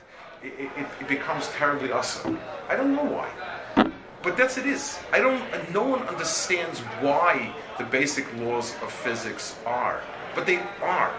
[0.44, 2.40] it, it, it becomes terribly awesome.
[2.70, 3.92] I don't know why.
[4.22, 5.00] But that's it is.
[5.12, 5.42] I don't.
[5.74, 10.04] No one understands why the basic laws of physics are,
[10.36, 11.12] but they are.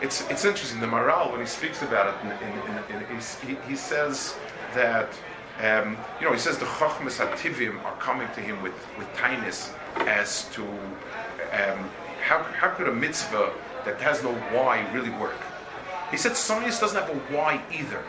[0.00, 0.80] It's it's interesting.
[0.80, 4.36] The Maharal, when he speaks about it, in, in, in, he, he says
[4.74, 5.08] that
[5.60, 9.72] um, you know he says the chachmas Ativim are coming to him with with kindness
[9.96, 11.90] as to um,
[12.22, 13.52] how how could a mitzvah
[13.84, 15.40] that has no why really work?
[16.10, 18.02] He said science doesn't have a why either.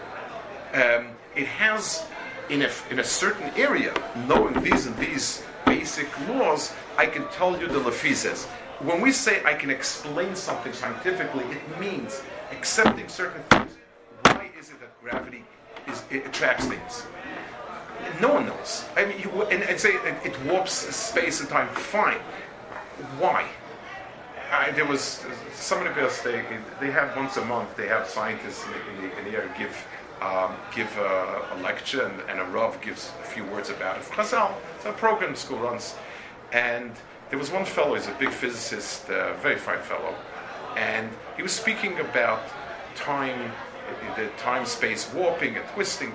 [0.73, 2.05] Um, it has
[2.49, 3.93] in a, in a certain area,
[4.27, 8.47] knowing these and these basic laws, I can tell you the lafizes.
[8.81, 13.73] When we say I can explain something scientifically, it means accepting certain things.
[14.23, 15.43] Why is it that gravity
[15.87, 17.03] is, attracts things?
[18.21, 18.85] No one knows.
[18.95, 21.67] I mean, you, and, and say it, it warps space and time.
[21.75, 22.19] Fine.
[23.17, 23.49] Why?
[24.49, 26.21] I, there was somebody else.
[26.21, 26.41] They
[26.79, 27.75] they have once a month.
[27.75, 29.87] They have scientists in the, in the, area give
[30.21, 34.03] um, give a, a lecture and, and, a Rav gives a few words about it.
[34.03, 35.95] Chazal, it's a program school runs.
[36.51, 36.93] And
[37.29, 40.15] there was one fellow, he's a big physicist, a very fine fellow,
[40.75, 42.41] and he was speaking about
[42.95, 43.51] time,
[44.15, 46.11] the time space warping and twisting.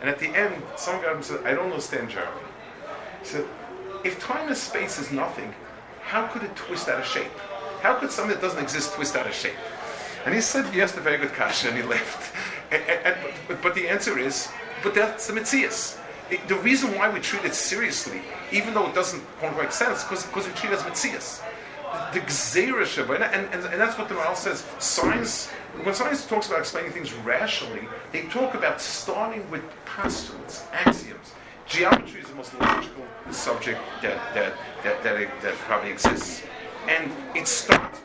[0.00, 2.44] And at the end, some guy said, I don't understand German.
[3.20, 3.46] He said,
[4.04, 5.54] if time and space is nothing,
[6.00, 7.30] how could it twist out of shape?
[7.80, 9.56] How could something that doesn't exist twist out of shape?
[10.24, 12.34] And he said, he asked a very good question, and he left.
[12.70, 13.16] And, and,
[13.48, 14.48] but, but, the answer is,
[14.82, 15.32] but that's the
[16.32, 16.48] Mitzias.
[16.48, 18.20] the reason why we treat it seriously,
[18.52, 21.42] even though it doesn't quite make sense, because we treat it as Mitzias.
[22.12, 24.64] The Gzeira and, and, and that's what the Maharal says.
[24.78, 25.48] Science,
[25.82, 31.32] when science talks about explaining things rationally, they talk about starting with postulates, axioms.
[31.66, 36.42] Geometry is the most logical subject that, that, that, that, that probably exists.
[36.88, 38.00] And it starts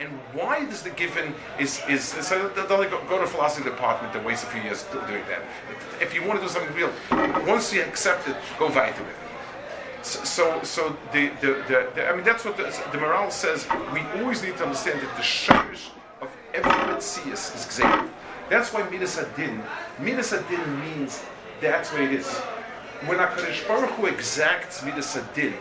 [0.00, 4.24] and why does the given is is so they'll go, go to philosophy department and
[4.24, 5.42] waste a few years doing that.
[6.00, 6.92] If you want to do something real,
[7.46, 9.28] once you accept it, go weiter with it.
[10.02, 13.66] So, so, the, the, the, the, I mean, that's what the, the Maharal says.
[13.92, 15.90] We always need to understand that the shirish
[16.22, 18.08] of every mitzias is gzeir.
[18.48, 19.60] That's why midas adin.
[19.98, 21.22] Midas adin means
[21.60, 22.28] that's what it is.
[23.06, 25.54] When Hakadosh Baruch Hu exacts midas adin,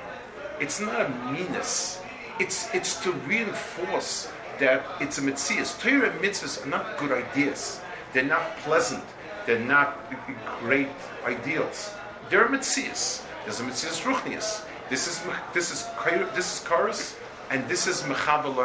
[0.60, 2.00] it's not a meanness
[2.39, 5.65] it's, it's to reinforce that it's a mitzvah.
[5.80, 7.80] Torah and mitzvahs are not good ideas.
[8.13, 9.04] They're not pleasant.
[9.45, 10.12] They're not
[10.60, 10.89] great
[11.26, 11.93] ideals.
[12.30, 13.23] They're mitzvahs.
[13.43, 14.65] There's a mitzvah ruchnius.
[14.89, 15.21] This is
[15.54, 15.86] this is
[16.34, 17.15] this is karas,
[17.50, 18.56] and this is mechabel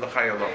[0.00, 0.52] l'chayalom.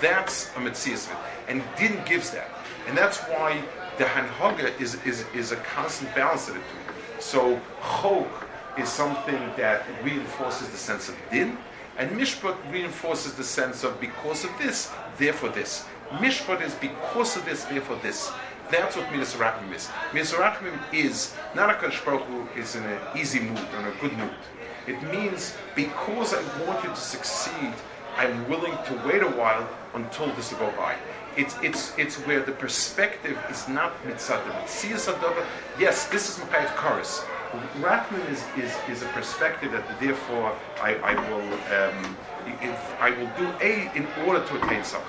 [0.00, 1.16] That's a mitzvah,
[1.48, 2.48] and Din gives that,
[2.86, 3.62] and that's why
[3.98, 6.94] the hanhaga is, is, is a constant balance of the two.
[7.20, 8.48] So chok
[8.78, 11.58] is something that reinforces the sense of din,
[11.98, 15.84] and mishpat reinforces the sense of because of this, therefore this.
[16.10, 18.30] Mishpat is because of this, therefore this.
[18.70, 19.88] That's what Midas Rachmim is.
[20.14, 24.16] Midas Rachmim is not a Kadosh who is in an easy mood in a good
[24.16, 24.34] mood.
[24.86, 27.74] It means because I want you to succeed,
[28.16, 30.96] I'm willing to wait a while until this will go by.
[31.36, 35.46] It's, it's, it's where the perspective is not mitzad the
[35.78, 37.24] Yes, this is Mechayat Karis.
[37.52, 42.16] Rachman is, is, is a perspective that therefore I, I will um,
[42.98, 45.08] I will do a in order to attain something.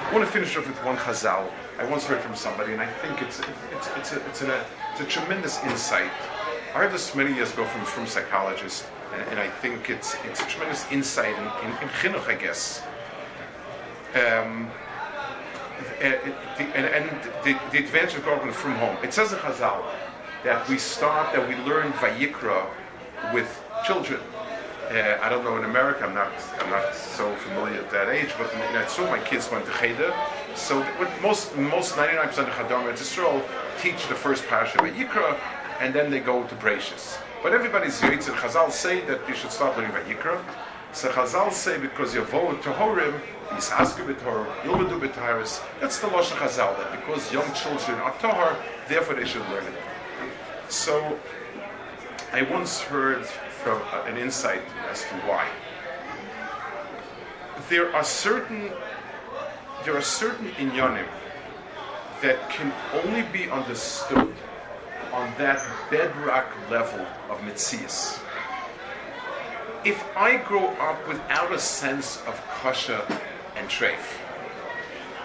[0.00, 1.50] I want to finish off with one chazal.
[1.78, 5.00] I once heard from somebody, and I think it's it's it's a, it's, a, it's
[5.00, 6.10] a tremendous insight.
[6.74, 10.40] I heard this many years ago from from psychologists, and, and I think it's it's
[10.42, 12.82] a tremendous insight in, in, in chinuch, I guess.
[14.14, 14.70] Um,
[16.00, 16.14] and,
[16.74, 18.96] and, and the, the advantage of going from home.
[19.02, 19.84] It says in Chazal
[20.44, 22.66] that we start, that we learn Vayikra
[23.32, 24.20] with children.
[24.90, 26.04] Uh, I don't know in America.
[26.04, 26.30] I'm not.
[26.58, 28.28] I'm not so familiar at that age.
[28.36, 29.06] But in true.
[29.06, 30.14] My kids went to Cheder.
[30.54, 30.86] So
[31.22, 33.42] most most 99% of Chadam Israel
[33.80, 35.38] teach the first parasha of Vayikra,
[35.80, 37.18] and then they go to Brachus.
[37.42, 40.42] But everybody's and Chazal say that you should start learning Vayikra.
[40.92, 45.62] So Chazal say because you vote to Horim, Yisasku b'Torah, Yilbedu b'Taharis.
[45.80, 48.56] That's the Lashon Chazal that because young children are Tahar,
[48.88, 49.74] therefore they should learn it.
[50.68, 51.18] So
[52.32, 55.48] I once heard from uh, an insight as to why.
[57.68, 58.70] There are certain
[59.84, 61.06] there are certain inyanim
[62.22, 64.34] that can only be understood
[65.12, 68.18] on that bedrock level of mitzias
[69.84, 73.02] if I grow up without a sense of kosher
[73.54, 74.18] and treif,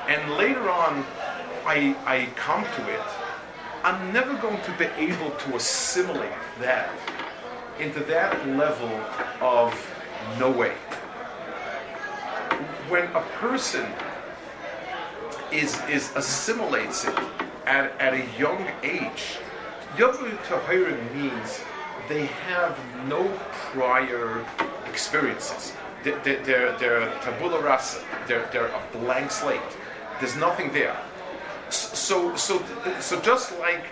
[0.07, 1.05] and later on
[1.65, 3.01] I, I come to it,
[3.83, 6.89] I'm never going to be able to assimilate that
[7.79, 8.89] into that level
[9.39, 9.73] of
[10.37, 10.73] no way.
[12.89, 13.85] When a person
[15.51, 17.17] is, is assimilates it
[17.65, 19.39] at, at a young age,
[19.95, 21.61] Yavu Tahira means
[22.09, 23.27] they have no
[23.71, 24.45] prior
[24.87, 25.73] experiences.
[26.03, 28.03] They're, they're, they're tabula rasa.
[28.27, 29.61] They're, they're a blank slate.
[30.19, 30.97] There's nothing there.
[31.69, 32.61] So, so,
[32.99, 33.83] so just like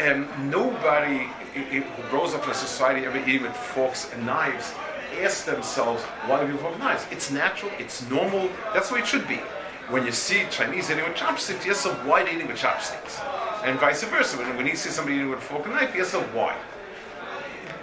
[0.00, 4.72] um, nobody who grows up in a society ever eating with forks and knives
[5.20, 7.06] ask themselves, why do people have knives?
[7.12, 9.40] It's natural, it's normal, that's the way it should be.
[9.88, 13.20] When you see Chinese eating with chopsticks, yes, of why they eating with chopsticks.
[13.62, 14.38] And vice versa.
[14.38, 16.56] When, when you see somebody eating with a fork and knife, yes, of why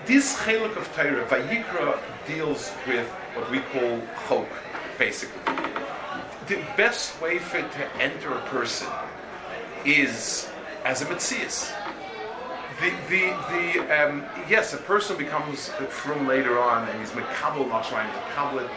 [0.05, 4.47] this chelik of Torah, Vayikra, deals with what we call chok,
[4.97, 5.41] basically.
[6.47, 8.87] The best way for it to enter a person
[9.85, 10.49] is
[10.83, 11.73] as a mitzias.
[12.79, 18.09] The, the, the, um, yes, a person becomes from later on and he's mekabel mashmayim
[18.09, 18.69] mekabel.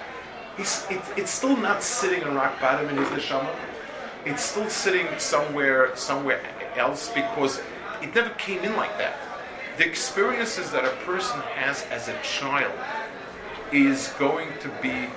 [0.57, 3.55] He's, it, it's still not sitting on rock bottom in his neshama.
[4.27, 6.43] It's still sitting somewhere, somewhere
[6.77, 7.61] else because
[8.03, 9.17] it never came in like that
[9.77, 12.73] the experiences that a person has as a child
[13.73, 15.09] is going to be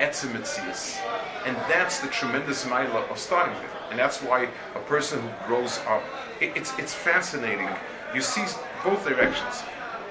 [0.00, 0.98] etzimitzias.
[1.46, 3.79] And that's the tremendous milah of starting with.
[3.90, 6.02] And that's why a person who grows up,
[6.40, 7.68] it, it's, it's fascinating.
[8.14, 8.44] You see
[8.84, 9.62] both directions.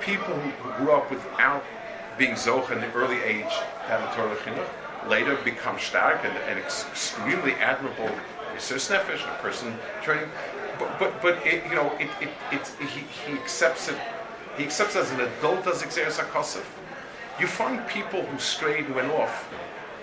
[0.01, 1.63] People who grew up without
[2.17, 3.51] being zoch in the early age
[3.87, 8.09] have a Torah chinuch, later become stark and, and extremely admirable
[8.53, 10.29] research nefesh, a person turning
[10.79, 13.97] but but, but it, you know, it, it, it, he, he accepts it.
[14.57, 16.63] He accepts it as an adult as Xeris.
[17.39, 19.53] You find people who strayed and went off,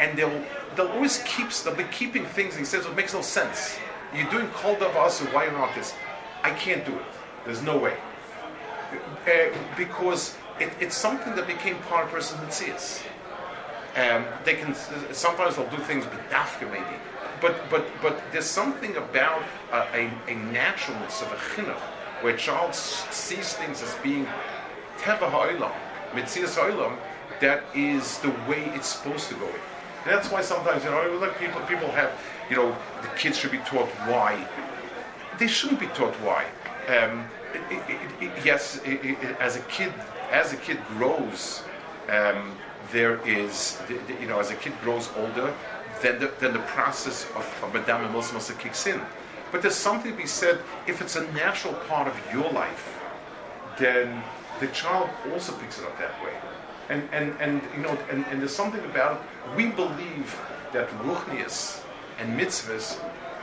[0.00, 0.44] and they'll
[0.74, 2.56] they'll always keep they'll be keeping things.
[2.56, 3.78] He says it makes no sense.
[4.14, 5.94] You're doing called of us, why not this?
[6.42, 7.04] I can't do it.
[7.44, 7.96] There's no way.
[9.26, 13.02] Uh, because it, it's something that became part of person's mitzvahs.
[13.96, 14.74] Um, they can
[15.12, 16.96] sometimes they'll do things bedafka maybe,
[17.40, 19.42] but but but there's something about
[19.72, 21.80] a, a, naturalness of a chinuch
[22.20, 24.26] where a child sees things as being
[24.98, 25.72] teva ha'olam,
[26.12, 26.98] mitzias ha'olam,
[27.40, 29.46] that is the way it's supposed to go.
[29.46, 29.56] And
[30.06, 32.12] that's why sometimes you know like people people have
[32.48, 34.46] you know the kids should be taught why.
[35.38, 36.46] They shouldn't be taught why.
[36.88, 37.28] Um,
[37.70, 38.80] it, it, it, yes,
[39.40, 39.92] as a kid,
[40.30, 41.62] as a kid grows,
[42.08, 42.56] um,
[42.92, 43.80] there is,
[44.20, 45.52] you know, as a kid grows older,
[46.02, 49.00] then the, then the process of, of Madame and kicks in.
[49.50, 53.00] But there's something to be said, if it's a natural part of your life,
[53.78, 54.22] then
[54.60, 56.32] the child also picks it up that way.
[56.88, 59.22] And, and, and you know, and, and there's something about it.
[59.54, 60.40] We believe
[60.72, 61.82] that ruchnius
[62.18, 62.98] and mitzvahs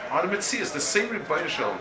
[0.10, 0.74] are the mitzvahs.
[0.74, 1.28] The same Rebbe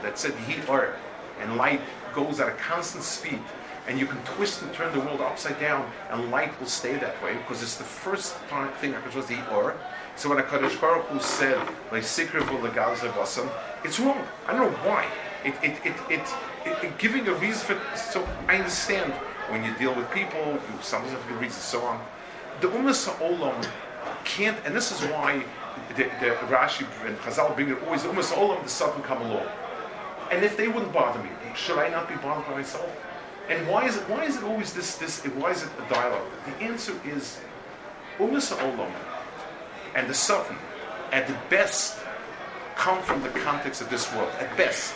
[0.03, 0.95] that said heat or
[1.41, 1.81] and light
[2.15, 3.41] goes at a constant speed
[3.87, 7.21] and you can twist and turn the world upside down, and light will stay that
[7.23, 8.35] way because it's the first
[8.79, 9.77] thing I was the or.
[10.15, 11.59] So when a Kaddish Baruch Hu said,
[11.91, 12.05] like
[13.85, 14.27] it's wrong.
[14.47, 15.07] I don't know why.
[15.45, 16.35] It, it, it, it,
[16.85, 19.13] it, giving a reason for so I understand
[19.49, 22.01] when you deal with people, you sometimes have good reasons, so on.
[22.61, 23.67] The Ummah Olam
[24.25, 25.45] can't, and this is why
[25.97, 29.47] the, the Rashi and Chazal bring it always almost all of the Satan come along.
[30.31, 32.91] And if they wouldn't bother me, should I not be bothered by myself?
[33.49, 34.09] And why is it?
[34.09, 34.97] Why is it always this?
[34.97, 35.23] This?
[35.25, 36.27] Why is it a dialogue?
[36.47, 37.41] The answer is,
[38.19, 38.91] Umas Olam
[39.95, 40.57] and the Satan,
[41.11, 41.99] at the best,
[42.77, 44.31] come from the context of this world.
[44.39, 44.95] At best,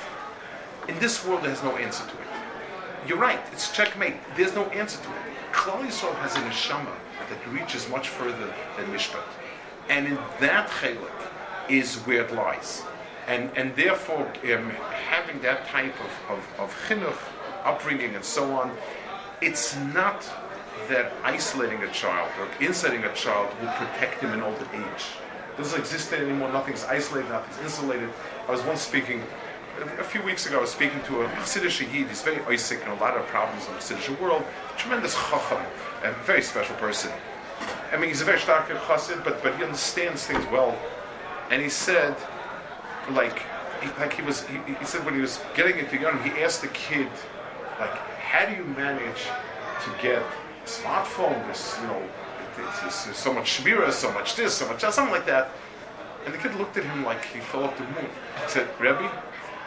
[0.89, 2.29] in this world, there has no answer to it.
[3.07, 3.41] You're right.
[3.53, 4.15] It's checkmate.
[4.37, 5.53] There's no answer to it.
[5.53, 6.95] Klal Yisrael has a neshama
[7.29, 9.23] that reaches much further than Mishpat,
[9.89, 11.11] and in that chelik
[11.69, 12.83] is where it lies.
[13.27, 14.71] And, and therefore, um,
[15.11, 17.19] having that type of, of, of chinuch
[17.65, 18.71] upbringing and so on,
[19.41, 20.23] it's not
[20.89, 25.05] that isolating a child or insulating a child will protect him in old age.
[25.53, 26.53] It doesn't exist anymore.
[26.53, 28.11] Nothing's isolated, nothing's insulated.
[28.47, 29.23] I was once speaking,
[29.99, 32.09] a few weeks ago, I was speaking to a Hasidic Yid.
[32.09, 34.45] He's very Isaac and a lot of problems in the Hasidic world.
[34.77, 35.63] Tremendous chacham,
[36.03, 37.13] a very special person.
[37.93, 40.77] I mean, he's a very stark chassid, but, but he understands things well.
[41.51, 42.17] And he said,
[43.11, 43.43] like,
[43.81, 46.63] he, like he was, he, he said when he was getting into young, he asked
[46.63, 47.09] the kid,
[47.79, 49.25] like, how do you manage
[49.85, 51.47] to get a smartphone?
[51.47, 52.03] This, you know,
[52.57, 55.51] there's so much shmira, so much this, so much that, something like that.
[56.25, 58.11] And the kid looked at him like he fell off the moon.
[58.43, 59.11] He said, Rebbe,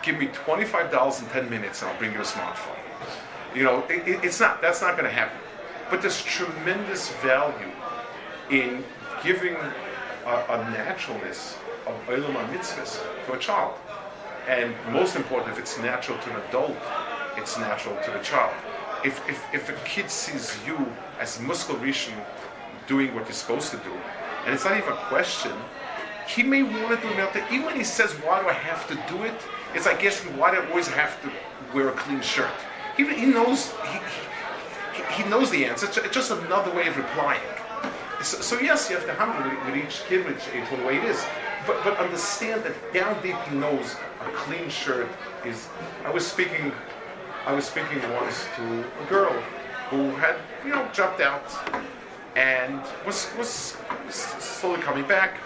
[0.03, 2.77] give me $25 in 10 minutes and I'll bring you a smartphone.
[3.55, 5.37] You know, it, it, it's not, that's not going to happen.
[5.89, 7.71] But there's tremendous value
[8.49, 8.83] in
[9.23, 9.55] giving
[10.25, 13.75] a, a naturalness of Olam mitzvahs to a child.
[14.47, 16.75] And most important, if it's natural to an adult,
[17.37, 18.53] it's natural to the child.
[19.03, 20.77] If, if, if a kid sees you
[21.19, 22.13] as muskal rishon
[22.87, 23.93] doing what you're supposed to do,
[24.45, 25.51] and it's not even a question,
[26.27, 27.43] he may want to do it.
[27.51, 29.33] Even when he says, "Why do I have to do it?"
[29.74, 31.32] It's like asking, "Why do I always have to
[31.74, 32.51] wear a clean shirt?"
[32.97, 33.99] He, he knows he,
[34.95, 35.88] he, he knows the answer.
[35.88, 37.41] It's just another way of replying.
[38.22, 40.97] So, so yes, you have to handle with, with each kid, each one the way
[40.97, 41.24] it is.
[41.65, 45.07] But, but understand that down deep he knows a clean shirt
[45.45, 45.70] is.
[46.03, 46.74] I was speaking
[47.45, 49.32] I was speaking once to a girl
[49.89, 51.51] who had, you know, dropped out
[52.36, 53.76] and was, was
[54.09, 55.38] slowly coming back,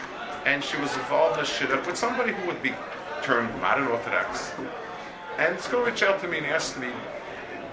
[0.45, 2.74] and she was involved in a shidduch with somebody who would be
[3.24, 4.53] termed modern Orthodox.
[5.38, 6.89] And girl reached out to me and asked me,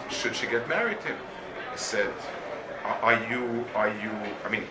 [0.08, 1.16] should she get married to him?
[1.72, 2.12] I said,
[3.02, 4.10] are you, are you,
[4.44, 4.64] I mean,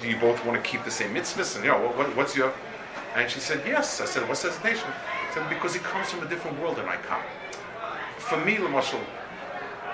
[0.00, 1.54] do you both want to keep the same mitzvahs?
[1.56, 2.52] And, you know, what, what's your,
[3.14, 4.00] and she said, yes.
[4.00, 4.88] I said, what's the hesitation?
[5.30, 7.22] I said, because he comes from a different world than I come
[8.26, 9.00] for me, Lamashal,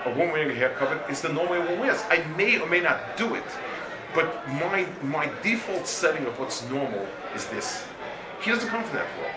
[0.05, 2.01] a woman wearing a hair cover is the normal woman wears.
[2.09, 3.43] I may or may not do it,
[4.15, 7.85] but my my default setting of what's normal is this.
[8.41, 9.32] He doesn't come from that world.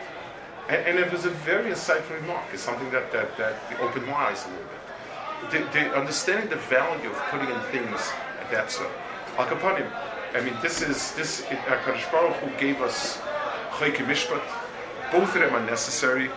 [0.69, 2.45] And, and it was a very insightful remark.
[2.53, 5.73] It's something that, that, that opened my eyes a little bit.
[5.73, 8.01] The, the understanding the value of putting in things
[8.41, 8.91] at that sort.
[9.39, 9.47] Al
[10.35, 13.19] I mean, this is, this, HaKadosh uh, Baruch Hu gave us
[13.79, 14.43] Chayke Mishpat.
[15.13, 16.31] Both of them are necessary.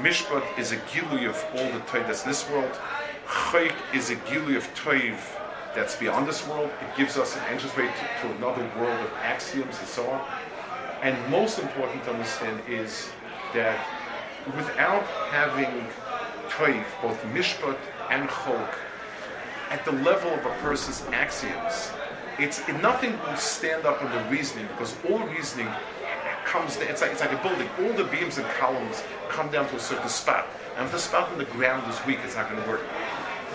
[0.00, 2.72] Mishpat is a gilui of all the toiv that's in this world.
[3.26, 5.18] Chayk is a gilui of toiv
[5.74, 6.70] that's beyond this world.
[6.80, 10.20] It gives us an entrance way to, to, another world of axioms and so on.
[11.02, 13.10] And most important to understand is
[13.54, 13.78] that
[14.56, 15.86] without having
[16.48, 17.78] toiv, both mishpat
[18.10, 18.74] and chok,
[19.70, 21.90] at the level of a person's axioms,
[22.38, 25.68] it's nothing will stand up in the reasoning because all reasoning
[26.44, 27.68] comes, it's like, it's like a building.
[27.80, 30.46] All the beams and columns come down to a certain spot.
[30.76, 32.82] And if the spot on the ground is weak, it's not going to work.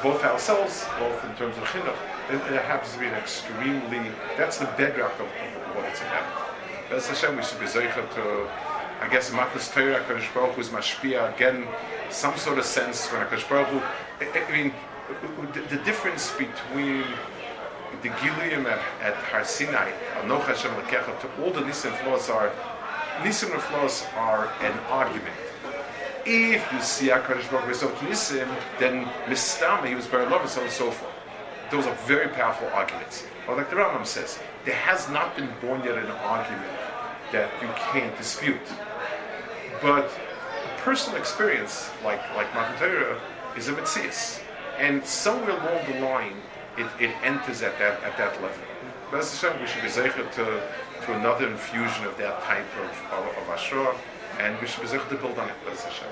[0.02, 1.96] Both ourselves, both in terms of chinuch,
[2.30, 6.48] it, it, happens to be an extremely, that's the bedrock of, of what it's about.
[6.90, 8.48] That's Hashem, we should be zeicha to,
[9.00, 11.68] I guess, Matas Torah, HaKadosh Baruch Hu is mashpia, again,
[12.10, 13.80] some sort of sense when HaKadosh Baruch Hu,
[14.26, 14.74] I, I mean,
[15.54, 17.04] the, the difference between
[18.02, 19.92] the Giluyim at, at Har Sinai,
[20.22, 22.52] Anoch Hashem Lekecha, to all the Nisim flaws are
[23.20, 25.36] Nisim Neflos are an argument.
[26.26, 30.66] If you see HaKadosh Baruch Hu Nisim, then Mistama, he was very loving, so on
[30.66, 31.14] and so forth.
[31.72, 33.26] Those are very powerful arguments.
[33.46, 36.72] But like the Rambam says, there has not been born yet an argument
[37.32, 38.60] that you can't dispute.
[39.82, 43.18] But a personal experience, like like Matan
[43.56, 44.42] is a mitzvah,
[44.78, 46.38] and somewhere along the line,
[46.78, 48.64] it, it enters at that at that level.
[49.12, 50.62] B'ez Hashem, we should be zeichet to,
[51.06, 53.96] to another infusion of that type of, of, of Ashra,
[54.40, 56.10] and we should be zeichet to build on it, B'ez Hashem.